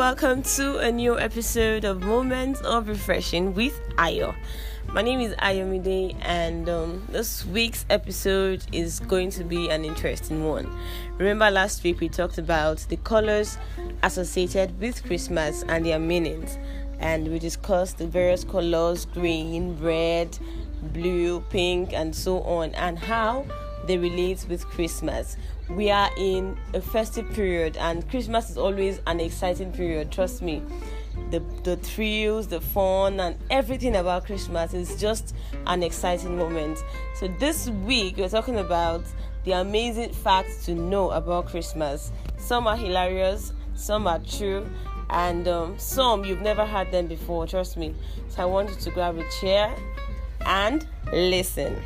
welcome 0.00 0.42
to 0.42 0.78
a 0.78 0.90
new 0.90 1.18
episode 1.18 1.84
of 1.84 2.00
Moments 2.00 2.58
of 2.62 2.88
Refreshing 2.88 3.52
with 3.52 3.78
Ayo. 3.96 4.34
My 4.94 5.02
name 5.02 5.20
is 5.20 5.34
Ayomide, 5.34 6.16
and 6.22 6.70
um, 6.70 7.06
this 7.10 7.44
week's 7.44 7.84
episode 7.90 8.64
is 8.72 9.00
going 9.00 9.28
to 9.32 9.44
be 9.44 9.68
an 9.68 9.84
interesting 9.84 10.46
one. 10.48 10.74
Remember, 11.18 11.50
last 11.50 11.84
week 11.84 12.00
we 12.00 12.08
talked 12.08 12.38
about 12.38 12.78
the 12.88 12.96
colors 12.96 13.58
associated 14.02 14.80
with 14.80 15.04
Christmas 15.04 15.64
and 15.68 15.84
their 15.84 15.98
meanings, 15.98 16.56
and 16.98 17.28
we 17.28 17.38
discussed 17.38 17.98
the 17.98 18.06
various 18.06 18.42
colors 18.42 19.04
green, 19.04 19.78
red, 19.80 20.38
blue, 20.94 21.42
pink, 21.50 21.92
and 21.92 22.16
so 22.16 22.40
on, 22.44 22.74
and 22.74 22.98
how 22.98 23.44
they 23.86 23.98
relate 23.98 24.46
with 24.48 24.66
Christmas. 24.66 25.36
We 25.68 25.90
are 25.90 26.10
in 26.16 26.56
a 26.74 26.80
festive 26.80 27.30
period, 27.32 27.76
and 27.76 28.08
Christmas 28.10 28.50
is 28.50 28.58
always 28.58 29.00
an 29.06 29.20
exciting 29.20 29.72
period, 29.72 30.10
trust 30.10 30.42
me. 30.42 30.62
The, 31.30 31.40
the 31.64 31.76
thrills, 31.76 32.48
the 32.48 32.60
fun, 32.60 33.20
and 33.20 33.36
everything 33.50 33.96
about 33.96 34.26
Christmas 34.26 34.74
is 34.74 35.00
just 35.00 35.34
an 35.66 35.82
exciting 35.82 36.36
moment. 36.36 36.78
So, 37.14 37.28
this 37.38 37.68
week 37.68 38.16
we're 38.16 38.28
talking 38.28 38.58
about 38.58 39.02
the 39.44 39.52
amazing 39.52 40.12
facts 40.12 40.64
to 40.66 40.74
know 40.74 41.10
about 41.10 41.46
Christmas. 41.46 42.12
Some 42.36 42.66
are 42.66 42.76
hilarious, 42.76 43.52
some 43.74 44.06
are 44.06 44.18
true, 44.20 44.68
and 45.10 45.46
um, 45.48 45.78
some 45.78 46.24
you've 46.24 46.42
never 46.42 46.64
heard 46.66 46.90
them 46.90 47.06
before, 47.06 47.46
trust 47.46 47.76
me. 47.76 47.94
So, 48.28 48.42
I 48.42 48.44
want 48.46 48.70
you 48.70 48.76
to 48.76 48.90
grab 48.90 49.18
a 49.18 49.28
chair 49.40 49.74
and 50.46 50.86
listen. 51.12 51.80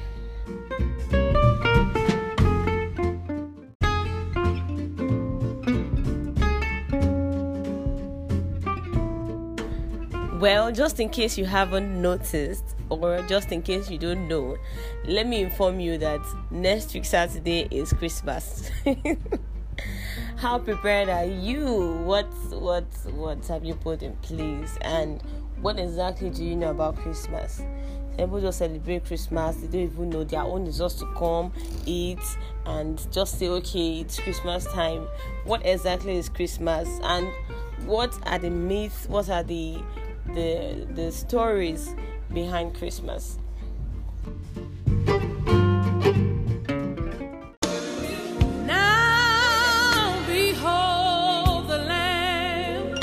Well, 10.44 10.71
just 10.72 11.00
in 11.00 11.09
case 11.09 11.38
you 11.38 11.47
haven't 11.47 12.03
noticed, 12.03 12.77
or 12.91 13.22
just 13.27 13.50
in 13.50 13.62
case 13.62 13.88
you 13.88 13.97
don't 13.97 14.28
know, 14.28 14.59
let 15.06 15.27
me 15.27 15.41
inform 15.41 15.81
you 15.81 15.97
that 15.97 16.21
next 16.50 16.93
week 16.93 17.06
Saturday 17.06 17.66
is 17.71 17.94
Christmas. 17.94 18.71
How 20.37 20.59
prepared 20.59 21.09
are 21.09 21.25
you? 21.25 21.94
What 22.04 22.27
what 22.50 22.84
what 23.15 23.47
have 23.47 23.65
you 23.65 23.75
put 23.75 24.03
in 24.03 24.16
place? 24.16 24.77
And 24.83 25.22
what 25.62 25.78
exactly 25.78 26.28
do 26.28 26.44
you 26.44 26.56
know 26.56 26.72
about 26.72 26.97
Christmas? 26.97 27.62
People 28.19 28.38
just 28.43 28.59
celebrate 28.59 29.06
Christmas, 29.06 29.56
they 29.56 29.66
don't 29.66 29.93
even 29.94 30.10
know 30.10 30.25
their 30.25 30.43
own 30.43 30.66
is 30.66 30.77
just 30.77 30.99
to 30.99 31.06
come, 31.16 31.53
eat, 31.87 32.21
and 32.66 33.10
just 33.10 33.38
say, 33.38 33.49
okay, 33.49 34.00
it's 34.00 34.21
Christmas 34.21 34.66
time. 34.66 35.09
What 35.44 35.65
exactly 35.65 36.19
is 36.19 36.28
Christmas? 36.28 36.87
And 37.03 37.33
what 37.87 38.15
are 38.27 38.38
the 38.38 38.50
myths? 38.50 39.09
What 39.09 39.31
are 39.31 39.43
the 39.43 39.83
the 40.34 40.87
the 40.95 41.12
stories 41.12 41.95
behind 42.33 42.75
Christmas. 42.75 43.39
Now 48.67 50.19
behold 50.27 51.69
the 51.69 51.78
lamb, 51.78 52.95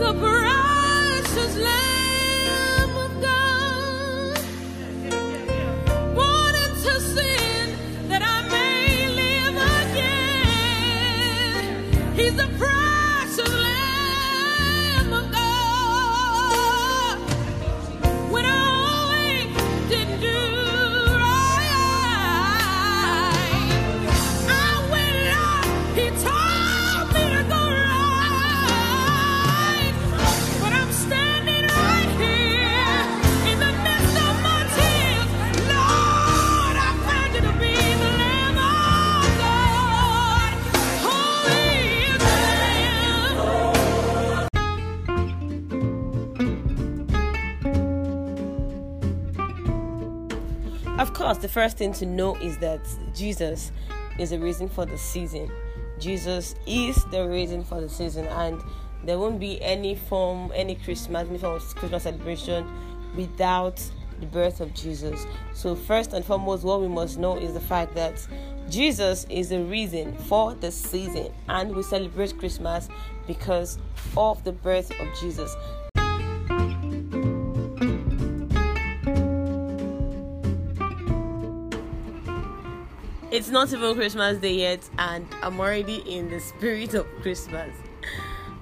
the 0.00 0.12
precious 0.20 1.56
lamb 1.56 2.96
of 2.96 3.12
course, 3.22 4.44
the 12.36 12.48
first 51.56 51.78
thing 51.78 51.90
to 51.90 52.04
know 52.04 52.34
is 52.36 52.58
that 52.58 52.80
Jesus 53.14 53.72
is 54.18 54.28
the 54.28 54.38
reason 54.38 54.68
for 54.68 54.84
the 54.84 54.98
season. 54.98 55.50
Jesus 55.98 56.54
is 56.66 57.02
the 57.06 57.26
reason 57.26 57.64
for 57.64 57.80
the 57.80 57.88
season, 57.88 58.26
and 58.26 58.60
there 59.06 59.18
won't 59.18 59.40
be 59.40 59.62
any 59.62 59.94
form, 59.94 60.52
any 60.54 60.74
Christmas, 60.74 61.26
any 61.26 61.38
form 61.38 61.54
of 61.54 61.62
Christmas 61.74 62.02
celebration 62.02 62.70
without 63.16 63.82
the 64.20 64.26
birth 64.26 64.60
of 64.60 64.74
Jesus. 64.74 65.24
So, 65.54 65.74
first 65.74 66.12
and 66.12 66.22
foremost, 66.22 66.62
what 66.62 66.82
we 66.82 66.88
must 66.88 67.16
know 67.16 67.38
is 67.38 67.54
the 67.54 67.60
fact 67.60 67.94
that 67.94 68.28
Jesus 68.68 69.24
is 69.30 69.48
the 69.48 69.62
reason 69.62 70.14
for 70.14 70.52
the 70.52 70.70
season, 70.70 71.32
and 71.48 71.74
we 71.74 71.82
celebrate 71.82 72.38
Christmas 72.38 72.90
because 73.26 73.78
of 74.14 74.44
the 74.44 74.52
birth 74.52 74.90
of 75.00 75.08
Jesus. 75.18 75.56
It's 83.36 83.50
not 83.50 83.70
even 83.70 83.94
Christmas 83.94 84.38
Day 84.38 84.54
yet, 84.54 84.88
and 84.96 85.26
I'm 85.42 85.60
already 85.60 85.96
in 85.96 86.30
the 86.30 86.40
spirit 86.40 86.94
of 86.94 87.06
Christmas. 87.20 87.76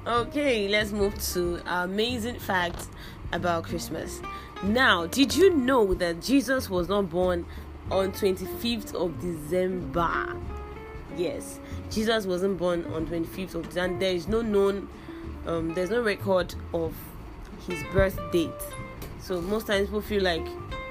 Okay, 0.05 0.67
let's 0.67 0.91
move 0.91 1.17
to 1.32 1.61
amazing 1.65 2.41
facts 2.41 2.88
about 3.31 3.62
Christmas. 3.62 4.21
Now, 4.65 5.06
did 5.06 5.37
you 5.37 5.55
know 5.55 5.94
that 5.94 6.21
Jesus 6.21 6.69
was 6.69 6.88
not 6.88 7.09
born 7.09 7.47
on 7.88 8.11
25th 8.11 8.97
of 8.97 9.21
December? 9.21 10.35
Yes, 11.17 11.61
Jesus 11.88 12.27
wasn't 12.27 12.59
born 12.59 12.85
on 12.87 13.06
25th 13.06 13.55
of 13.55 13.69
December. 13.69 14.00
There 14.00 14.15
is 14.17 14.27
no 14.27 14.43
known, 14.43 14.88
um, 15.47 15.73
there's 15.75 15.91
no 15.91 16.03
record 16.03 16.53
of 16.73 16.93
his 17.69 17.81
birth 17.93 18.19
date. 18.32 18.50
So 19.20 19.41
most 19.41 19.69
times 19.69 19.87
people 19.87 20.00
feel 20.00 20.25
like 20.25 20.44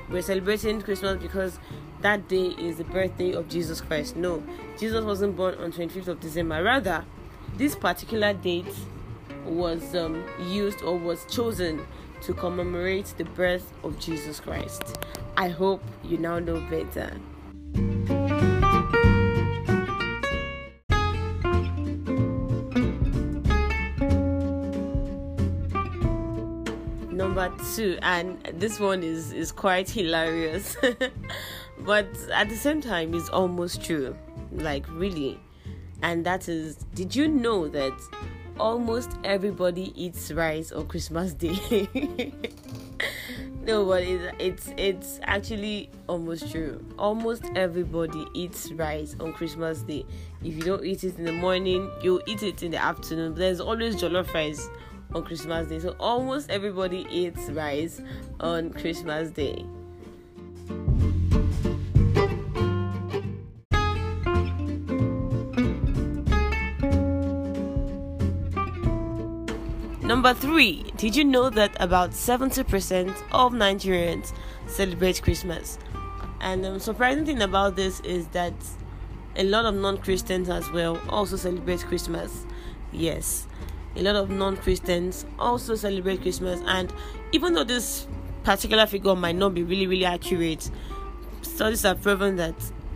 we're 0.09 0.21
celebrating 0.21 0.81
Christmas 0.81 1.21
because 1.21 1.59
that 2.03 2.27
day 2.27 2.47
is 2.59 2.77
the 2.77 2.83
birthday 2.83 3.31
of 3.31 3.47
Jesus 3.47 3.79
Christ. 3.79 4.17
No, 4.17 4.43
Jesus 4.77 5.03
wasn't 5.05 5.37
born 5.37 5.55
on 5.55 5.71
25th 5.71 6.09
of 6.09 6.19
December. 6.19 6.61
Rather, 6.61 7.05
this 7.55 7.75
particular 7.75 8.33
date 8.33 8.67
was 9.45 9.95
um, 9.95 10.23
used 10.47 10.81
or 10.83 10.97
was 10.97 11.25
chosen 11.25 11.85
to 12.21 12.33
commemorate 12.33 13.13
the 13.17 13.23
birth 13.23 13.73
of 13.83 13.97
Jesus 13.99 14.41
Christ. 14.41 14.97
I 15.37 15.47
hope 15.47 15.81
you 16.03 16.17
now 16.17 16.39
know 16.39 16.59
better. 16.69 17.13
Number 27.09 27.49
two, 27.75 27.97
and 28.01 28.43
this 28.55 28.77
one 28.79 29.03
is 29.03 29.31
is 29.31 29.53
quite 29.53 29.89
hilarious. 29.89 30.75
but 31.85 32.07
at 32.33 32.49
the 32.49 32.55
same 32.55 32.81
time 32.81 33.13
it's 33.13 33.29
almost 33.29 33.83
true. 33.83 34.15
Like 34.51 34.85
really. 34.89 35.39
And 36.01 36.25
that 36.25 36.47
is 36.49 36.75
did 36.93 37.15
you 37.15 37.27
know 37.27 37.67
that 37.69 37.93
almost 38.59 39.11
everybody 39.23 39.91
eats 40.01 40.31
rice 40.31 40.71
on 40.71 40.87
christmas 40.87 41.33
day? 41.33 42.31
No 43.65 43.85
but 43.85 44.03
it's, 44.03 44.35
it's 44.39 44.73
it's 44.77 45.19
actually 45.23 45.89
almost 46.07 46.51
true. 46.51 46.85
Almost 46.99 47.45
everybody 47.55 48.25
eats 48.33 48.71
rice 48.73 49.15
on 49.19 49.33
christmas 49.33 49.81
day. 49.81 50.05
If 50.43 50.55
you 50.55 50.63
don't 50.63 50.85
eat 50.85 51.03
it 51.03 51.17
in 51.17 51.25
the 51.25 51.31
morning 51.31 51.89
you'll 52.01 52.21
eat 52.27 52.43
it 52.43 52.63
in 52.63 52.71
the 52.71 52.81
afternoon. 52.81 53.35
There's 53.35 53.59
always 53.59 53.95
jollof 53.95 54.33
rice 54.33 54.67
on 55.15 55.23
christmas 55.23 55.67
day. 55.67 55.79
So 55.79 55.95
almost 55.99 56.49
everybody 56.49 57.07
eats 57.09 57.49
rice 57.49 58.01
on 58.39 58.71
christmas 58.71 59.29
day 59.29 59.65
Number 70.13 70.35
three, 70.35 70.83
did 70.95 71.15
you 71.15 71.23
know 71.23 71.49
that 71.49 71.75
about 71.81 72.11
70% 72.11 73.09
of 73.31 73.51
Nigerians 73.51 74.31
celebrate 74.67 75.23
Christmas? 75.23 75.79
And 76.39 76.63
the 76.63 76.73
um, 76.73 76.79
surprising 76.79 77.25
thing 77.25 77.41
about 77.41 77.75
this 77.75 77.99
is 78.01 78.27
that 78.27 78.53
a 79.35 79.43
lot 79.43 79.65
of 79.65 79.73
non 79.73 79.97
Christians 79.97 80.49
as 80.51 80.69
well 80.69 81.01
also 81.09 81.35
celebrate 81.35 81.79
Christmas. 81.79 82.45
Yes, 82.91 83.47
a 83.95 84.03
lot 84.03 84.15
of 84.15 84.29
non 84.29 84.55
Christians 84.55 85.25
also 85.39 85.73
celebrate 85.73 86.21
Christmas, 86.21 86.61
and 86.67 86.93
even 87.31 87.55
though 87.55 87.63
this 87.63 88.05
particular 88.43 88.85
figure 88.85 89.15
might 89.15 89.35
not 89.35 89.55
be 89.55 89.63
really, 89.63 89.87
really 89.87 90.05
accurate, 90.05 90.69
studies 91.41 91.81
have 91.81 92.03
proven 92.03 92.35
that 92.35 92.53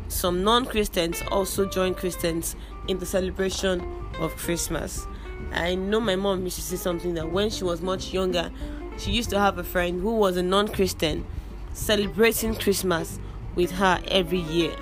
some 0.08 0.44
non 0.44 0.68
Christians 0.68 1.24
also 1.32 1.66
join 1.68 1.96
Christians 1.96 2.56
in 2.88 3.00
the 3.00 3.08
celebration 3.08 3.82
of 4.20 4.36
Christmas. 4.36 5.08
I 5.52 5.76
know 5.76 6.00
my 6.00 6.16
mom 6.16 6.44
used 6.44 6.58
to 6.58 6.62
say 6.62 6.76
something 6.76 7.14
that 7.16 7.32
when 7.32 7.50
she 7.50 7.64
was 7.64 7.82
much 7.82 8.14
younger, 8.14 8.52
she 8.98 9.12
used 9.12 9.30
to 9.32 9.40
have 9.40 9.58
a 9.58 9.64
friend 9.64 10.02
who 10.02 10.16
was 10.16 10.38
a 10.38 10.44
non 10.44 10.68
Christian 10.68 11.26
celebrating 11.74 12.56
Christmas 12.56 13.20
with 13.56 13.72
her 13.72 14.02
every 14.08 14.40
year. 14.40 14.76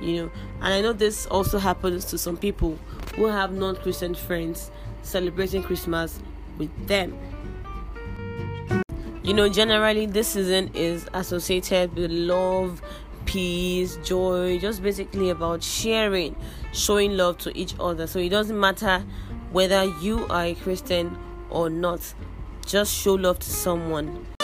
You 0.00 0.16
know, 0.16 0.30
and 0.60 0.74
I 0.74 0.80
know 0.80 0.92
this 0.92 1.26
also 1.26 1.58
happens 1.58 2.04
to 2.06 2.18
some 2.18 2.36
people 2.36 2.78
who 3.14 3.26
have 3.26 3.52
non 3.52 3.76
Christian 3.76 4.14
friends 4.14 4.70
celebrating 5.02 5.62
Christmas 5.62 6.20
with 6.58 6.70
them. 6.86 7.18
You 9.22 9.34
know, 9.34 9.48
generally, 9.48 10.06
this 10.06 10.28
season 10.28 10.70
is 10.74 11.08
associated 11.12 11.94
with 11.96 12.10
love, 12.10 12.80
peace, 13.24 13.96
joy, 14.04 14.58
just 14.58 14.82
basically 14.82 15.30
about 15.30 15.62
sharing, 15.62 16.36
showing 16.72 17.16
love 17.16 17.38
to 17.38 17.56
each 17.58 17.74
other. 17.80 18.06
So 18.06 18.18
it 18.20 18.28
doesn't 18.28 18.58
matter 18.58 19.04
whether 19.56 19.86
you 20.02 20.26
are 20.28 20.44
a 20.44 20.54
Christian 20.54 21.16
or 21.48 21.70
not, 21.70 22.12
just 22.66 22.92
show 22.94 23.14
love 23.14 23.38
to 23.38 23.50
someone. 23.50 24.35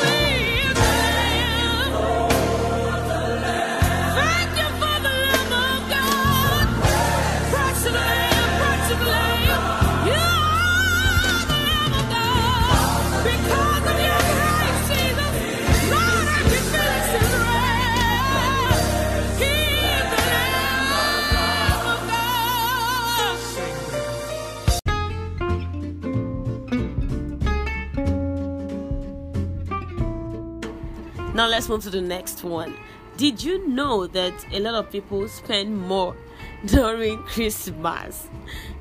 Let's 31.62 31.68
move 31.68 31.82
to 31.84 31.90
the 31.90 32.00
next 32.00 32.42
one. 32.42 32.76
Did 33.16 33.40
you 33.40 33.68
know 33.68 34.08
that 34.08 34.32
a 34.52 34.58
lot 34.58 34.74
of 34.74 34.90
people 34.90 35.28
spend 35.28 35.80
more 35.80 36.16
during 36.66 37.18
Christmas? 37.18 38.26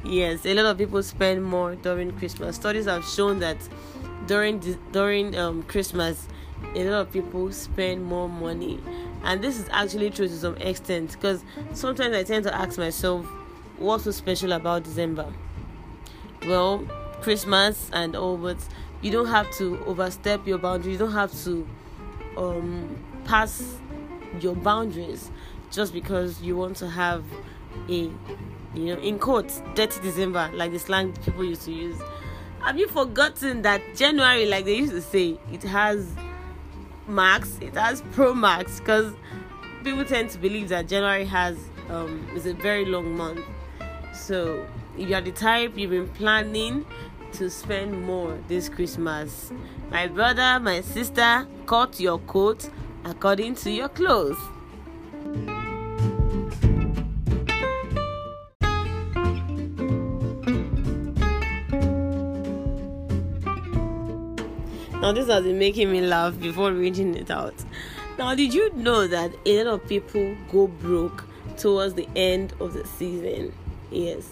Yes, 0.04 0.48
a 0.48 0.56
lot 0.56 0.66
of 0.66 0.80
people 0.80 1.04
spend 1.04 1.44
more 1.44 1.75
during 1.75 2.12
Christmas. 2.18 2.56
Studies 2.56 2.86
have 2.86 3.06
shown 3.06 3.38
that 3.38 3.57
during 4.25 4.60
during 4.92 5.38
um, 5.38 5.62
Christmas, 5.62 6.28
a 6.74 6.83
lot 6.86 7.01
of 7.01 7.13
people 7.13 7.51
spend 7.51 8.04
more 8.04 8.28
money, 8.28 8.80
and 9.24 9.44
this 9.44 9.60
is 9.60 9.69
actually 9.72 10.10
true 10.10 10.27
to 10.27 10.36
some 10.36 10.57
extent. 10.57 11.12
Because 11.12 11.44
sometimes 11.74 12.16
I 12.16 12.24
tend 12.24 12.45
to 12.45 12.56
ask 12.56 12.80
myself, 12.80 13.27
what's 13.77 14.06
so 14.06 14.12
special 14.12 14.54
about 14.54 14.86
December? 14.86 15.31
Well, 16.48 16.80
Christmas 17.22 17.92
and 17.94 18.16
all, 18.16 18.38
but 18.38 18.57
you 19.04 19.12
don't 19.12 19.27
have 19.27 19.51
to 19.57 19.77
overstep 19.86 20.48
your 20.48 20.57
boundaries. 20.57 20.94
You 20.94 20.98
don't 20.98 21.13
have 21.13 21.31
to 21.44 21.68
um, 22.38 22.98
pass 23.25 23.78
your 24.39 24.56
boundaries 24.56 25.30
just 25.72 25.94
because 25.94 26.42
you 26.42 26.56
want 26.57 26.78
to 26.78 26.89
have 26.89 27.24
a 27.89 28.10
you 28.74 28.86
know 28.86 28.98
in 29.01 29.19
quotes 29.19 29.62
dirty 29.75 30.00
december 30.01 30.50
like 30.54 30.72
the 30.72 30.80
slang 30.80 31.13
people 31.25 31.44
used 31.44 31.63
to 31.63 31.72
use. 31.72 32.00
Have 32.62 32.78
you 32.78 32.88
forgotten 32.88 33.63
that 33.63 33.81
january 33.95 34.45
like 34.45 34.66
they 34.66 34.75
used 34.75 34.92
to 34.94 35.01
say 35.01 35.38
it 35.51 35.63
has 35.63 36.13
max 37.07 37.57
it 37.60 37.74
has 37.74 38.04
pro 38.13 38.34
max 38.34 38.80
because 38.80 39.13
people 39.84 40.06
tend 40.06 40.30
to 40.30 40.38
believe 40.38 40.69
that 40.69 40.88
january 40.88 41.25
has 41.25 41.57
um 41.89 42.27
is 42.36 42.45
a 42.45 42.54
very 42.54 42.86
long 42.86 43.16
month. 43.18 43.42
So 44.13 44.66
if 44.98 45.10
you 45.10 45.15
are 45.15 45.22
the 45.22 45.32
type 45.32 45.77
you've 45.77 45.91
been 45.91 46.10
planning 46.10 46.86
to 47.33 47.50
spend 47.50 48.05
more 48.05 48.38
this 48.47 48.69
Christmas. 48.69 49.51
My 49.89 50.07
brother, 50.07 50.59
my 50.59 50.81
sister, 50.81 51.47
cut 51.65 52.00
your 52.00 52.19
coat 52.19 52.69
according 53.03 53.55
to 53.55 53.71
your 53.71 53.89
clothes. 53.89 54.38
Now, 65.01 65.11
this 65.11 65.27
has 65.27 65.43
been 65.43 65.57
making 65.57 65.91
me 65.91 66.01
laugh 66.01 66.39
before 66.39 66.71
reading 66.73 67.15
it 67.15 67.31
out. 67.31 67.55
Now, 68.19 68.35
did 68.35 68.53
you 68.53 68.71
know 68.75 69.07
that 69.07 69.31
a 69.47 69.63
lot 69.63 69.73
of 69.73 69.88
people 69.88 70.35
go 70.51 70.67
broke 70.67 71.25
towards 71.57 71.95
the 71.95 72.07
end 72.15 72.53
of 72.59 72.73
the 72.73 72.85
season? 72.85 73.51
Yes, 73.89 74.29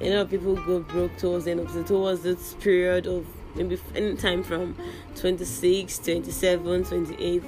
a 0.00 0.10
lot 0.10 0.22
of 0.22 0.30
people 0.30 0.54
go 0.54 0.80
broke 0.80 1.16
towards 1.16 1.44
the 1.46 1.52
end 1.52 1.60
of 1.60 1.72
the 1.72 1.82
towards 1.84 2.22
this 2.22 2.54
period 2.54 3.06
of 3.06 3.26
maybe 3.54 3.78
any 3.94 4.14
time 4.16 4.42
from 4.42 4.76
26 5.14 5.98
27 5.98 6.84
28 6.84 7.42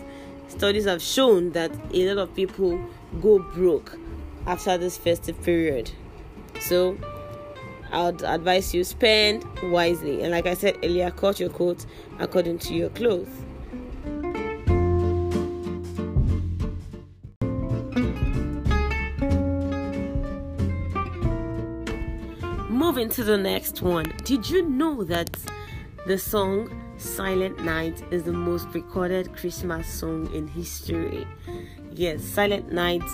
studies 0.48 0.84
have 0.86 1.02
shown 1.02 1.52
that 1.52 1.70
a 1.92 2.14
lot 2.14 2.22
of 2.22 2.34
people 2.34 2.80
go 3.20 3.38
broke 3.38 3.98
after 4.46 4.78
this 4.78 4.96
festive 4.96 5.40
period. 5.42 5.90
So 6.60 6.96
i'd 7.90 8.22
advise 8.22 8.74
you 8.74 8.84
spend 8.84 9.44
wisely. 9.70 10.22
And 10.22 10.32
like 10.32 10.46
i 10.46 10.54
said 10.54 10.76
earlier 10.82 11.10
cut 11.10 11.40
your 11.40 11.50
coat 11.50 11.84
according 12.18 12.58
to 12.60 12.74
your 12.74 12.90
clothes 12.90 13.28
moving 22.98 23.14
to 23.14 23.22
the 23.22 23.38
next 23.38 23.80
one. 23.80 24.12
Did 24.24 24.50
you 24.50 24.68
know 24.68 25.04
that 25.04 25.30
the 26.08 26.18
song 26.18 26.68
Silent 26.96 27.60
Night 27.60 28.02
is 28.10 28.24
the 28.24 28.32
most 28.32 28.66
recorded 28.74 29.36
Christmas 29.36 29.86
song 29.86 30.28
in 30.34 30.48
history? 30.48 31.24
Yes, 31.92 32.24
Silent 32.24 32.72
Night 32.72 33.04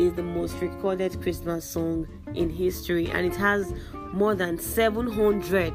is 0.00 0.12
the 0.14 0.24
most 0.24 0.56
recorded 0.60 1.22
Christmas 1.22 1.64
song 1.64 2.08
in 2.34 2.50
history 2.50 3.10
and 3.12 3.24
it 3.24 3.36
has 3.36 3.72
more 4.12 4.34
than 4.34 4.58
700 4.58 5.72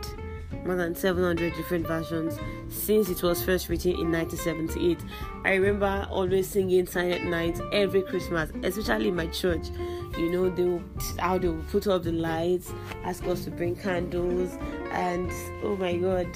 more 0.66 0.76
than 0.76 0.96
700 0.96 1.54
different 1.56 1.88
versions 1.88 2.38
since 2.70 3.10
it 3.10 3.22
was 3.24 3.44
first 3.44 3.70
written 3.70 3.92
in 3.92 4.12
1978. 4.12 5.00
I 5.46 5.56
remember 5.56 6.08
always 6.10 6.48
singing 6.48 6.86
Silent 6.86 7.26
Night 7.26 7.60
every 7.72 8.02
Christmas, 8.02 8.52
especially 8.64 9.10
in 9.10 9.16
my 9.16 9.28
church. 9.28 9.68
You 10.18 10.32
know, 10.32 10.50
they 10.50 10.82
how 11.20 11.38
they 11.38 11.50
will 11.50 11.64
put 11.72 11.88
up 11.88 12.04
the 12.04 12.12
lights, 12.12 12.72
ask 13.04 13.24
us 13.26 13.44
to 13.46 13.52
bring 13.52 13.76
candles, 13.76 14.58
and 14.92 15.32
oh 15.64 15.76
my 15.76 15.98
god, 15.98 16.28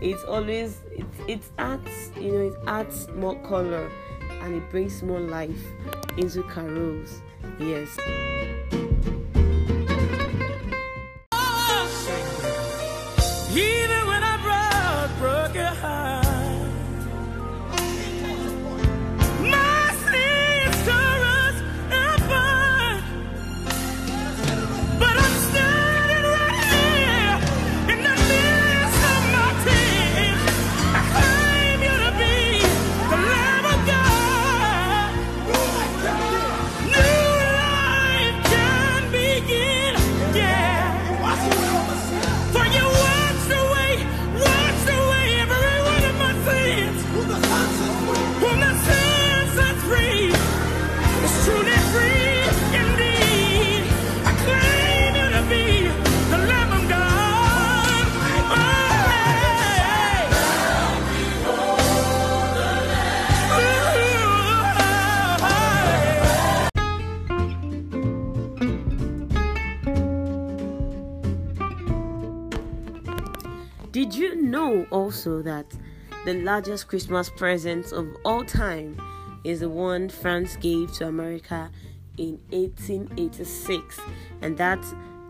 it's 0.00 0.24
always 0.24 0.80
it, 0.90 1.06
it 1.28 1.42
adds 1.58 2.10
you 2.16 2.32
know 2.32 2.46
it 2.48 2.54
adds 2.66 3.08
more 3.10 3.36
color 3.42 3.90
and 4.42 4.54
it 4.54 4.70
brings 4.70 5.02
more 5.02 5.20
life 5.20 5.62
into 6.16 6.42
carols. 6.44 7.22
Yes. 7.58 7.96
Did 73.92 74.14
you 74.14 74.40
know 74.40 74.86
also 74.90 75.42
that 75.42 75.66
the 76.24 76.34
largest 76.34 76.86
Christmas 76.86 77.28
present 77.28 77.92
of 77.92 78.06
all 78.24 78.44
time 78.44 78.96
is 79.42 79.60
the 79.60 79.68
one 79.68 80.08
France 80.08 80.54
gave 80.56 80.92
to 80.92 81.08
America 81.08 81.70
in 82.16 82.38
1886, 82.50 83.98
and 84.42 84.56
that 84.58 84.78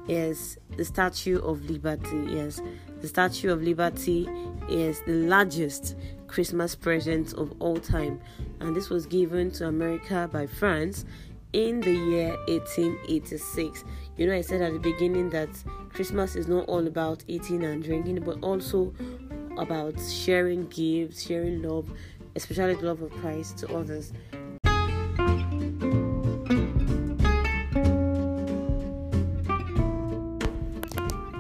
is 0.09 0.59
the 0.77 0.85
Statue 0.85 1.39
of 1.39 1.71
Liberty. 1.71 2.27
Yes, 2.29 2.61
the 3.01 3.09
Statue 3.09 3.51
of 3.51 3.63
Liberty 3.63 4.29
is 4.69 5.01
the 5.07 5.13
largest 5.13 5.97
Christmas 6.27 6.75
present 6.75 7.33
of 7.35 7.55
all 7.61 7.79
time, 7.79 8.21
and 8.61 8.77
this 8.77 8.91
was 8.91 9.07
given 9.07 9.51
to 9.53 9.69
America 9.69 10.29
by 10.31 10.47
France 10.47 11.07
in 11.55 11.81
the 11.81 11.95
year 11.95 12.37
1886. 12.49 13.85
You 14.21 14.27
know, 14.27 14.35
I 14.35 14.43
said 14.43 14.61
at 14.61 14.75
the 14.75 14.79
beginning 14.79 15.31
that 15.31 15.49
Christmas 15.95 16.37
is 16.37 16.47
not 16.47 16.69
all 16.69 16.87
about 16.87 17.25
eating 17.27 17.65
and 17.65 17.83
drinking, 17.83 18.21
but 18.23 18.37
also 18.43 18.93
about 19.57 19.99
sharing 19.99 20.67
gifts, 20.67 21.23
sharing 21.23 21.63
love, 21.63 21.91
especially 22.37 22.75
the 22.75 22.85
love 22.85 23.01
of 23.01 23.11
Christ 23.13 23.57
to 23.61 23.75
others. 23.75 24.13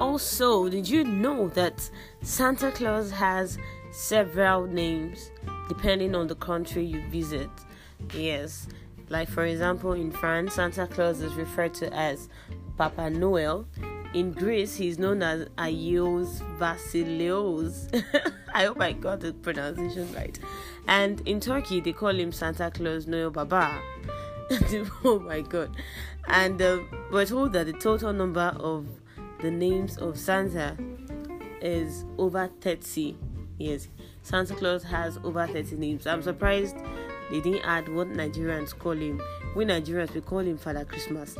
Also, 0.01 0.71
did 0.71 0.89
you 0.89 1.05
know 1.05 1.49
that 1.51 1.91
Santa 2.23 2.71
Claus 2.71 3.11
has 3.11 3.59
several 3.93 4.67
names 4.67 5.31
depending 5.69 6.15
on 6.15 6.29
the 6.29 6.37
country 6.37 6.87
you 6.87 7.07
visit? 7.11 7.51
Yes, 8.15 8.69
like 9.11 9.29
for 9.29 9.45
example, 9.45 9.93
in 9.93 10.13
France, 10.13 10.55
Santa 10.55 10.87
Claus 10.87 11.21
is 11.21 11.35
referred 11.35 11.75
to 11.75 11.93
as 11.93 12.29
Papa 12.81 13.11
Noel. 13.11 13.67
In 14.15 14.33
Greece, 14.33 14.75
he's 14.75 14.99
known 14.99 15.23
as 15.23 15.45
Agios 15.59 16.41
Vasilios. 16.59 17.93
I 18.55 18.65
hope 18.65 18.81
I 18.81 18.93
got 18.93 19.21
the 19.21 19.35
pronunciation 19.35 20.11
right. 20.15 20.39
And 20.89 21.21
in 21.29 21.41
Turkey, 21.41 21.83
they 21.83 21.93
call 21.93 22.19
him 22.19 22.33
Santa 22.33 22.71
Claus 22.71 23.07
Noel 23.07 23.31
Baba. 23.31 23.79
oh 25.05 25.23
my 25.23 25.43
god. 25.43 25.77
And 26.27 26.63
uh, 26.63 26.79
we're 27.13 27.27
told 27.27 27.53
that 27.53 27.67
the 27.67 27.75
total 27.75 28.15
number 28.15 28.57
of 28.59 28.87
the 29.43 29.51
names 29.51 29.99
of 29.99 30.19
Santa 30.19 30.75
is 31.61 32.07
over 32.17 32.49
30. 32.63 33.15
Yes, 33.59 33.89
Santa 34.23 34.55
Claus 34.55 34.85
has 34.85 35.19
over 35.23 35.47
30 35.47 35.77
names. 35.77 36.07
I'm 36.07 36.23
surprised 36.23 36.77
they 37.31 37.41
didn't 37.41 37.65
add 37.65 37.89
what 37.89 38.09
Nigerians 38.09 38.77
call 38.77 38.93
him. 38.93 39.21
We 39.55 39.65
Nigerians 39.65 40.13
we 40.15 40.21
call 40.21 40.41
him 40.41 40.59
Father 40.59 40.85
Christmas. 40.85 41.37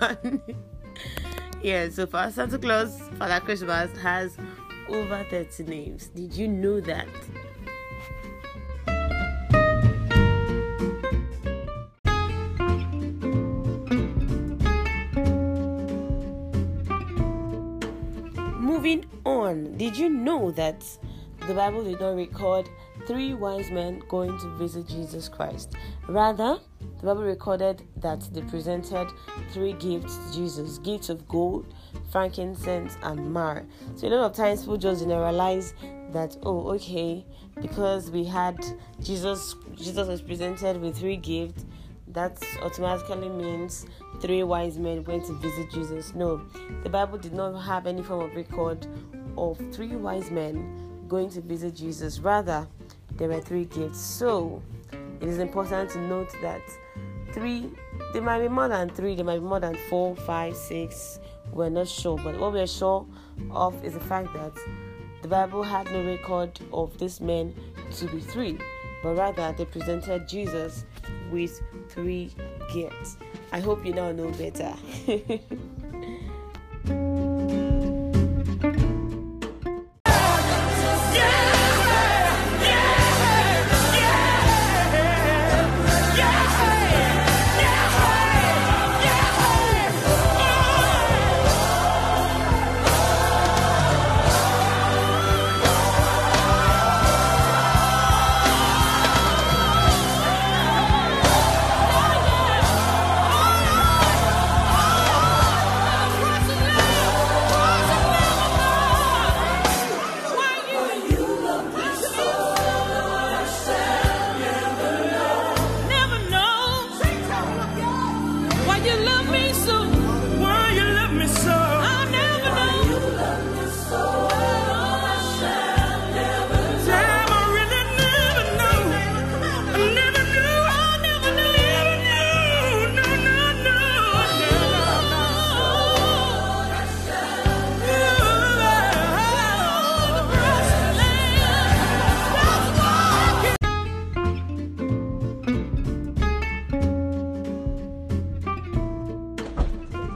but, 0.00 0.24
yeah, 1.62 1.88
so 1.90 2.06
for 2.06 2.30
Santa 2.30 2.58
Claus, 2.58 3.00
Father 3.18 3.40
Christmas 3.44 3.96
has 3.98 4.36
over 4.88 5.24
30 5.30 5.64
names. 5.64 6.06
Did 6.08 6.34
you 6.34 6.48
know 6.48 6.80
that? 6.80 7.08
Moving 18.60 19.04
on, 19.24 19.76
did 19.76 19.96
you 19.96 20.08
know 20.08 20.52
that 20.52 20.84
the 21.46 21.54
Bible 21.54 21.82
did 21.82 22.00
not 22.00 22.14
record 22.14 22.68
three 23.08 23.32
wise 23.32 23.70
men 23.70 24.02
going 24.06 24.38
to 24.38 24.48
visit 24.56 24.86
Jesus 24.86 25.30
Christ? 25.30 25.72
Rather, 26.08 26.58
the 27.00 27.06
Bible 27.06 27.24
recorded 27.24 27.82
that 27.96 28.20
they 28.34 28.42
presented 28.42 29.08
three 29.50 29.72
gifts 29.72 30.18
to 30.18 30.34
Jesus 30.34 30.76
gifts 30.76 31.08
of 31.08 31.26
gold, 31.26 31.72
frankincense, 32.12 32.98
and 33.02 33.32
myrrh. 33.32 33.64
So, 33.96 34.08
a 34.08 34.10
lot 34.10 34.30
of 34.30 34.36
times 34.36 34.60
people 34.60 34.76
just 34.76 35.00
generalize 35.00 35.72
that, 36.12 36.36
oh, 36.42 36.74
okay, 36.74 37.24
because 37.62 38.10
we 38.10 38.24
had 38.24 38.62
Jesus, 39.02 39.56
Jesus 39.74 40.06
was 40.06 40.20
presented 40.20 40.78
with 40.78 40.98
three 40.98 41.16
gifts, 41.16 41.64
that 42.08 42.42
automatically 42.62 43.30
means 43.30 43.86
three 44.20 44.42
wise 44.42 44.78
men 44.78 45.02
went 45.04 45.24
to 45.26 45.32
visit 45.34 45.70
Jesus. 45.70 46.14
No, 46.14 46.42
the 46.82 46.90
Bible 46.90 47.16
did 47.16 47.32
not 47.32 47.58
have 47.58 47.86
any 47.86 48.02
form 48.02 48.28
of 48.28 48.36
record 48.36 48.86
of 49.38 49.58
three 49.72 49.96
wise 49.96 50.30
men 50.30 51.06
going 51.08 51.30
to 51.30 51.40
visit 51.40 51.74
Jesus. 51.74 52.18
Rather, 52.20 52.68
there 53.18 53.28
were 53.28 53.40
three 53.40 53.66
gifts. 53.66 54.00
So, 54.00 54.62
it 55.20 55.28
is 55.28 55.38
important 55.38 55.90
to 55.90 56.00
note 56.00 56.30
that 56.40 56.62
three, 57.32 57.70
there 58.12 58.22
might 58.22 58.40
be 58.40 58.48
more 58.48 58.68
than 58.68 58.88
three, 58.88 59.14
there 59.14 59.24
might 59.24 59.40
be 59.40 59.44
more 59.44 59.60
than 59.60 59.76
four, 59.90 60.16
five, 60.16 60.56
six. 60.56 61.18
We're 61.52 61.68
not 61.68 61.88
sure, 61.88 62.18
but 62.18 62.38
what 62.38 62.52
we're 62.52 62.66
sure 62.66 63.06
of 63.50 63.84
is 63.84 63.94
the 63.94 64.00
fact 64.00 64.32
that 64.34 64.52
the 65.22 65.28
Bible 65.28 65.62
had 65.62 65.90
no 65.90 66.04
record 66.04 66.58
of 66.72 66.96
this 66.98 67.20
men 67.20 67.54
to 67.96 68.06
be 68.06 68.20
three, 68.20 68.58
but 69.02 69.16
rather 69.16 69.52
they 69.56 69.64
presented 69.64 70.28
Jesus 70.28 70.84
with 71.30 71.60
three 71.88 72.30
gifts. 72.72 73.16
I 73.52 73.60
hope 73.60 73.84
you 73.84 73.94
now 73.94 74.12
know 74.12 74.30
better. 74.32 74.74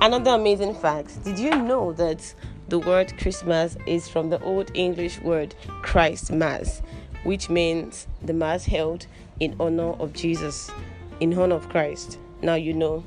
Another 0.04 0.32
amazing 0.32 0.74
fact 0.74 1.22
did 1.22 1.38
you 1.38 1.50
know 1.54 1.92
that 1.92 2.34
the 2.66 2.80
word 2.80 3.16
Christmas 3.18 3.76
is 3.86 4.08
from 4.08 4.30
the 4.30 4.42
Old 4.42 4.72
English 4.74 5.20
word 5.20 5.54
Christ 5.80 6.32
Mass, 6.32 6.82
which 7.22 7.48
means 7.48 8.08
the 8.20 8.32
Mass 8.32 8.64
held 8.64 9.06
in 9.38 9.54
honor 9.60 9.92
of 9.92 10.12
Jesus, 10.12 10.72
in 11.20 11.38
honor 11.38 11.54
of 11.54 11.68
Christ? 11.68 12.18
Now 12.42 12.56
you 12.56 12.74
know. 12.74 13.04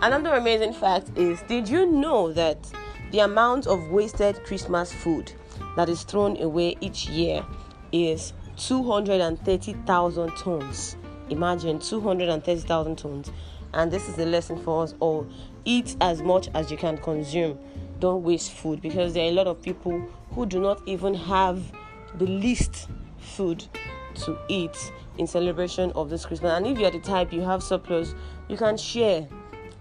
Another 0.00 0.34
amazing 0.36 0.74
fact 0.74 1.10
is 1.16 1.42
did 1.48 1.68
you 1.68 1.86
know 1.86 2.32
that 2.32 2.70
the 3.10 3.18
amount 3.18 3.66
of 3.66 3.90
wasted 3.90 4.44
Christmas 4.44 4.92
food 4.92 5.32
that 5.76 5.88
is 5.88 6.02
thrown 6.02 6.40
away 6.40 6.76
each 6.80 7.08
year 7.08 7.44
is 7.92 8.32
230,000 8.56 10.36
tons. 10.36 10.96
Imagine 11.30 11.78
230,000 11.78 12.96
tons. 12.96 13.32
And 13.72 13.90
this 13.90 14.08
is 14.08 14.18
a 14.18 14.26
lesson 14.26 14.62
for 14.62 14.84
us 14.84 14.94
all. 15.00 15.26
Eat 15.64 15.96
as 16.00 16.22
much 16.22 16.48
as 16.54 16.70
you 16.70 16.76
can 16.76 16.96
consume. 16.98 17.58
Don't 17.98 18.22
waste 18.22 18.52
food 18.52 18.80
because 18.80 19.14
there 19.14 19.24
are 19.24 19.30
a 19.30 19.32
lot 19.32 19.46
of 19.46 19.60
people 19.62 20.00
who 20.32 20.46
do 20.46 20.60
not 20.60 20.80
even 20.86 21.14
have 21.14 21.72
the 22.16 22.26
least 22.26 22.88
food 23.18 23.64
to 24.14 24.38
eat 24.48 24.92
in 25.18 25.26
celebration 25.26 25.90
of 25.92 26.10
this 26.10 26.24
Christmas. 26.24 26.52
And 26.52 26.66
if 26.66 26.78
you're 26.78 26.90
the 26.90 27.00
type 27.00 27.32
you 27.32 27.40
have 27.40 27.62
surplus, 27.62 28.14
you 28.48 28.56
can 28.56 28.76
share 28.76 29.26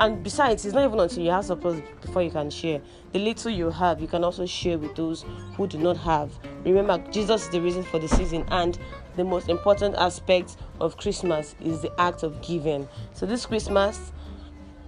and 0.03 0.21
besides, 0.21 0.65
it's 0.65 0.75
not 0.75 0.83
even 0.83 0.99
until 0.99 1.23
you 1.23 1.31
have 1.31 1.45
support 1.45 1.81
before 2.01 2.23
you 2.23 2.29
can 2.29 2.49
share. 2.49 2.81
The 3.13 3.19
little 3.19 3.49
you 3.49 3.69
have, 3.69 4.01
you 4.01 4.07
can 4.07 4.25
also 4.25 4.45
share 4.45 4.77
with 4.77 4.93
those 4.97 5.23
who 5.55 5.65
do 5.65 5.77
not 5.77 5.95
have. 5.95 6.29
Remember, 6.65 6.97
Jesus 7.09 7.43
is 7.43 7.49
the 7.51 7.61
reason 7.61 7.83
for 7.83 7.99
the 7.99 8.09
season, 8.09 8.43
and 8.49 8.77
the 9.15 9.23
most 9.23 9.47
important 9.47 9.95
aspect 9.95 10.57
of 10.81 10.97
Christmas 10.97 11.55
is 11.61 11.79
the 11.79 12.01
act 12.01 12.23
of 12.23 12.41
giving. 12.41 12.85
So, 13.13 13.25
this 13.25 13.45
Christmas 13.45 14.11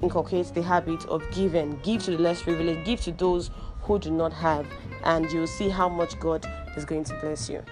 inculcates 0.01 0.51
the 0.51 0.61
habit 0.61 1.05
of 1.05 1.23
giving. 1.31 1.79
Give 1.81 2.03
to 2.03 2.11
the 2.11 2.17
less 2.17 2.41
privileged, 2.41 2.85
give 2.85 2.99
to 3.01 3.13
those 3.13 3.51
who 3.83 3.99
do 3.99 4.11
not 4.11 4.33
have, 4.33 4.67
and 5.05 5.31
you'll 5.31 5.47
see 5.47 5.69
how 5.69 5.87
much 5.87 6.19
God 6.19 6.45
is 6.75 6.83
going 6.83 7.05
to 7.05 7.17
bless 7.21 7.49
you. 7.49 7.63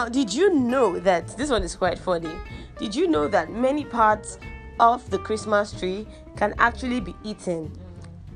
Now, 0.00 0.08
did 0.08 0.32
you 0.32 0.54
know 0.54 0.98
that 1.00 1.36
this 1.36 1.50
one 1.50 1.62
is 1.62 1.76
quite 1.76 1.98
funny? 1.98 2.32
Did 2.78 2.94
you 2.94 3.06
know 3.06 3.28
that 3.28 3.52
many 3.52 3.84
parts 3.84 4.38
of 4.78 5.10
the 5.10 5.18
Christmas 5.18 5.78
tree 5.78 6.06
can 6.36 6.54
actually 6.56 7.00
be 7.00 7.14
eaten, 7.22 7.70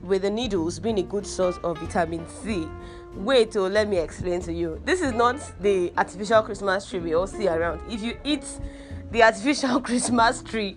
with 0.02 0.20
the 0.20 0.30
needles 0.30 0.78
being 0.78 0.98
a 0.98 1.02
good 1.02 1.26
source 1.26 1.56
of 1.64 1.78
vitamin 1.78 2.28
C? 2.28 2.68
Wait, 3.14 3.56
oh, 3.56 3.66
let 3.66 3.88
me 3.88 3.96
explain 3.96 4.42
to 4.42 4.52
you. 4.52 4.78
This 4.84 5.00
is 5.00 5.14
not 5.14 5.40
the 5.62 5.90
artificial 5.96 6.42
Christmas 6.42 6.86
tree 6.86 6.98
we 6.98 7.14
all 7.14 7.26
see 7.26 7.48
around. 7.48 7.80
If 7.90 8.02
you 8.02 8.18
eat 8.24 8.44
the 9.10 9.22
artificial 9.22 9.80
Christmas 9.88 10.42
tree, 10.42 10.76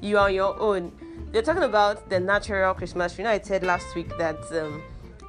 you 0.00 0.18
are 0.18 0.28
on 0.28 0.34
your 0.36 0.56
own. 0.60 0.92
They're 1.32 1.42
talking 1.42 1.64
about 1.64 2.08
the 2.08 2.20
natural 2.20 2.74
Christmas 2.74 3.12
tree. 3.12 3.24
Now, 3.24 3.32
I 3.32 3.40
said 3.40 3.64
last 3.64 3.92
week 3.96 4.16
that 4.18 4.38
um, 4.52 4.84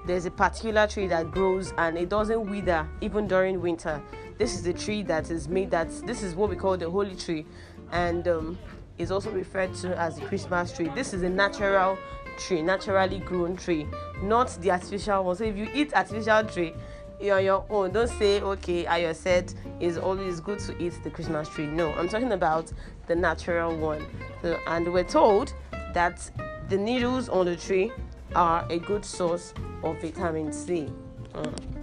there's 0.06 0.28
a 0.28 0.32
particular 0.32 0.86
tree 0.86 1.08
that 1.08 1.32
grows 1.32 1.74
and 1.80 1.98
it 1.98 2.10
doesn't 2.10 2.48
wither 2.48 2.88
even 3.02 3.28
during 3.28 3.60
winter 3.60 4.00
this 4.39 4.56
is 4.56 4.63
the 4.63 4.73
tree 4.73 5.04
that 5.04 5.30
is 5.30 5.47
made 5.47 5.69
that 5.69 5.89
this 6.08 6.23
is 6.23 6.34
what 6.34 6.49
we 6.49 6.56
call 6.56 6.75
the 6.78 6.89
holy 6.89 7.15
tree. 7.15 7.45
And 7.91 8.28
um, 8.28 8.58
is 8.99 9.12
also 9.12 9.32
referred 9.32 9.73
to 9.73 9.97
as 9.97 10.17
the 10.19 10.25
christmas 10.25 10.75
tree. 10.75 10.91
This 10.93 11.13
is 11.13 11.23
a 11.23 11.30
natural 11.30 11.97
tree 12.38 12.62
naturally 12.62 13.19
grown 13.19 13.56
tree 13.56 13.88
not 14.21 14.49
the 14.62 14.71
artificial 14.71 15.23
one. 15.23 15.36
So 15.36 15.45
if 15.45 15.58
you 15.58 15.69
eat 15.73 15.93
artificial 15.93 16.43
tree 16.43 16.73
you're 17.19 17.38
on 17.38 17.43
your 17.43 17.65
own. 17.69 17.91
Don't 17.91 18.08
say 18.08 18.41
okay 18.41 18.86
I 18.88 19.12
said 19.13 19.54
it's 19.80 19.97
always 19.97 20.39
good 20.39 20.60
to 20.60 20.78
eat 20.84 21.02
the 21.04 21.10
christmas 21.10 21.49
tree. 21.49 21.65
No 21.65 21.93
i'm 21.93 22.08
talking 22.10 22.34
about 22.34 22.71
the 23.08 23.15
natural 23.15 23.75
one. 23.75 24.06
So, 24.41 24.60
and 24.67 24.91
we're 24.91 25.04
told 25.04 25.54
that 25.93 26.30
the 26.69 26.78
needles 26.78 27.30
on 27.30 27.45
the 27.45 27.56
tree 27.56 27.91
are 28.36 28.65
a 28.69 28.78
good 28.78 29.04
source 29.04 29.54
of 29.84 29.99
vitamin 30.02 30.52
c. 30.52 30.91
Mm. 31.34 31.79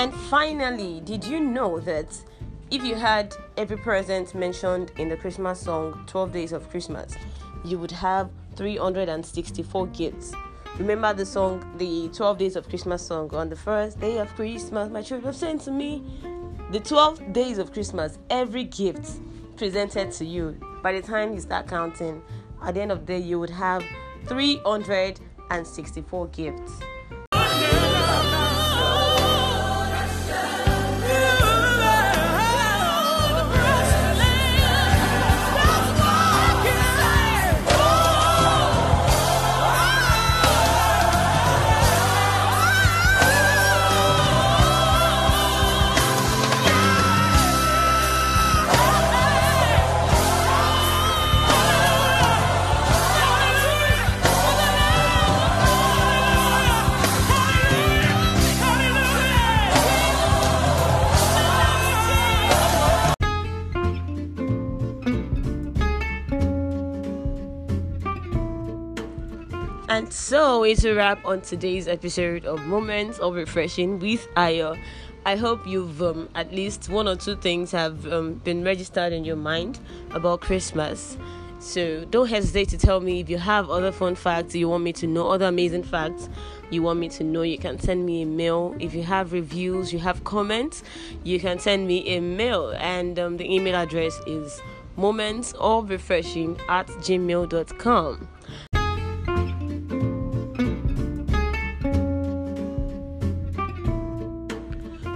And 0.00 0.14
finally, 0.14 1.02
did 1.04 1.22
you 1.26 1.40
know 1.40 1.78
that 1.80 2.06
if 2.70 2.82
you 2.82 2.94
had 2.94 3.36
every 3.58 3.76
present 3.76 4.34
mentioned 4.34 4.92
in 4.96 5.10
the 5.10 5.16
Christmas 5.18 5.60
song 5.60 6.04
12 6.06 6.32
Days 6.32 6.52
of 6.52 6.70
Christmas, 6.70 7.14
you 7.66 7.78
would 7.78 7.90
have 7.90 8.30
364 8.56 9.86
gifts? 9.88 10.32
Remember 10.78 11.12
the 11.12 11.26
song, 11.26 11.70
the 11.76 12.08
12 12.14 12.38
Days 12.38 12.56
of 12.56 12.66
Christmas 12.66 13.06
song, 13.06 13.34
on 13.34 13.50
the 13.50 13.56
first 13.56 14.00
day 14.00 14.16
of 14.16 14.34
Christmas, 14.36 14.88
my 14.88 15.02
children 15.02 15.34
sent 15.34 15.60
to 15.60 15.70
me. 15.70 16.02
The 16.70 16.80
12 16.80 17.34
days 17.34 17.58
of 17.58 17.70
Christmas, 17.70 18.18
every 18.30 18.64
gift 18.64 19.20
presented 19.58 20.12
to 20.12 20.24
you, 20.24 20.58
by 20.82 20.92
the 20.92 21.02
time 21.02 21.34
you 21.34 21.40
start 21.40 21.66
counting, 21.68 22.22
at 22.64 22.72
the 22.72 22.80
end 22.80 22.90
of 22.90 23.00
the 23.00 23.18
day, 23.18 23.18
you 23.18 23.38
would 23.38 23.50
have 23.50 23.84
364 24.28 26.26
gifts. 26.28 26.80
It's 70.70 70.84
a 70.84 70.94
wrap 70.94 71.24
on 71.24 71.40
today's 71.40 71.88
episode 71.88 72.44
of 72.44 72.64
Moments 72.64 73.18
of 73.18 73.34
Refreshing 73.34 73.98
with 73.98 74.28
Ayo. 74.36 74.80
I 75.26 75.34
hope 75.34 75.66
you've 75.66 76.00
um, 76.00 76.28
at 76.36 76.52
least 76.52 76.88
one 76.88 77.08
or 77.08 77.16
two 77.16 77.34
things 77.34 77.72
have 77.72 78.06
um, 78.06 78.34
been 78.34 78.62
registered 78.62 79.12
in 79.12 79.24
your 79.24 79.34
mind 79.34 79.80
about 80.12 80.42
Christmas. 80.42 81.18
So 81.58 82.04
don't 82.04 82.28
hesitate 82.28 82.68
to 82.68 82.78
tell 82.78 83.00
me 83.00 83.18
if 83.18 83.28
you 83.28 83.38
have 83.38 83.68
other 83.68 83.90
fun 83.90 84.14
facts 84.14 84.54
you 84.54 84.68
want 84.68 84.84
me 84.84 84.92
to 84.92 85.08
know, 85.08 85.26
other 85.26 85.46
amazing 85.46 85.82
facts 85.82 86.28
you 86.70 86.82
want 86.82 87.00
me 87.00 87.08
to 87.08 87.24
know. 87.24 87.42
You 87.42 87.58
can 87.58 87.80
send 87.80 88.06
me 88.06 88.22
a 88.22 88.26
mail. 88.26 88.76
If 88.78 88.94
you 88.94 89.02
have 89.02 89.32
reviews, 89.32 89.92
you 89.92 89.98
have 89.98 90.22
comments, 90.22 90.84
you 91.24 91.40
can 91.40 91.58
send 91.58 91.88
me 91.88 92.06
a 92.16 92.20
mail. 92.20 92.76
And 92.78 93.18
um, 93.18 93.38
the 93.38 93.52
email 93.52 93.74
address 93.74 94.16
is 94.24 94.62
moments 94.96 95.52
of 95.58 95.90
refreshing 95.90 96.60
at 96.68 96.86
gmail.com. 96.86 98.28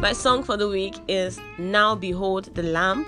My 0.04 0.12
song 0.12 0.42
for 0.42 0.58
the 0.58 0.68
week 0.68 0.96
is 1.08 1.40
Now 1.56 1.94
Behold 1.94 2.54
the 2.54 2.62
Lamb 2.62 3.06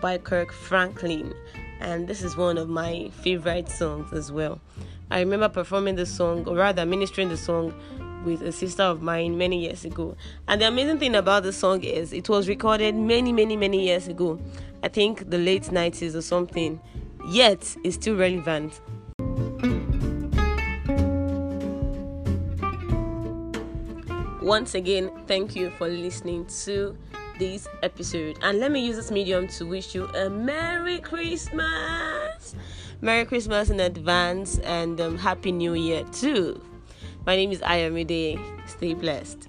by 0.00 0.16
Kirk 0.16 0.50
Franklin. 0.50 1.34
And 1.78 2.08
this 2.08 2.22
is 2.22 2.38
one 2.38 2.56
of 2.56 2.70
my 2.70 3.10
favorite 3.20 3.68
songs 3.68 4.14
as 4.14 4.32
well. 4.32 4.58
I 5.10 5.20
remember 5.20 5.50
performing 5.50 5.96
the 5.96 6.06
song, 6.06 6.48
or 6.48 6.56
rather, 6.56 6.86
ministering 6.86 7.28
the 7.28 7.36
song 7.36 7.74
with 8.24 8.40
a 8.40 8.50
sister 8.50 8.82
of 8.82 9.02
mine 9.02 9.36
many 9.36 9.60
years 9.60 9.84
ago. 9.84 10.16
And 10.48 10.62
the 10.62 10.68
amazing 10.68 10.98
thing 10.98 11.16
about 11.16 11.42
the 11.42 11.52
song 11.52 11.84
is 11.84 12.14
it 12.14 12.30
was 12.30 12.48
recorded 12.48 12.94
many, 12.94 13.30
many, 13.30 13.54
many 13.54 13.84
years 13.84 14.08
ago. 14.08 14.40
I 14.82 14.88
think 14.88 15.28
the 15.28 15.36
late 15.36 15.64
90s 15.64 16.14
or 16.14 16.22
something. 16.22 16.80
Yet, 17.28 17.76
it's 17.84 17.96
still 17.96 18.16
relevant. 18.16 18.80
Once 24.48 24.74
again, 24.74 25.10
thank 25.26 25.54
you 25.54 25.68
for 25.76 25.88
listening 25.88 26.46
to 26.46 26.96
this 27.38 27.68
episode. 27.82 28.38
And 28.40 28.58
let 28.60 28.72
me 28.72 28.80
use 28.80 28.96
this 28.96 29.10
medium 29.10 29.46
to 29.48 29.66
wish 29.66 29.94
you 29.94 30.06
a 30.14 30.30
Merry 30.30 31.00
Christmas! 31.00 32.54
Merry 33.02 33.26
Christmas 33.26 33.68
in 33.68 33.78
advance 33.78 34.56
and 34.60 34.98
um, 35.02 35.18
Happy 35.18 35.52
New 35.52 35.74
Year 35.74 36.02
too. 36.12 36.62
My 37.26 37.36
name 37.36 37.52
is 37.52 37.60
Ayomide. 37.60 38.40
Stay 38.66 38.94
blessed. 38.94 39.48